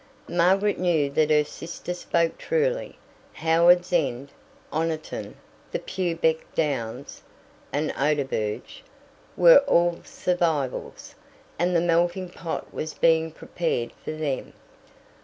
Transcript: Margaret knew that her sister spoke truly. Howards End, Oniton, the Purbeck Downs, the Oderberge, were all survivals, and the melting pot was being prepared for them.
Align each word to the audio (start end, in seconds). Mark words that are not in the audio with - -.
Margaret 0.29 0.79
knew 0.79 1.11
that 1.11 1.29
her 1.29 1.43
sister 1.43 1.93
spoke 1.93 2.39
truly. 2.39 2.97
Howards 3.33 3.93
End, 3.93 4.31
Oniton, 4.73 5.35
the 5.71 5.77
Purbeck 5.77 6.41
Downs, 6.55 7.21
the 7.71 7.93
Oderberge, 7.95 8.81
were 9.37 9.59
all 9.67 10.01
survivals, 10.03 11.13
and 11.59 11.75
the 11.75 11.81
melting 11.81 12.29
pot 12.29 12.73
was 12.73 12.95
being 12.95 13.29
prepared 13.29 13.91
for 14.03 14.13
them. 14.13 14.53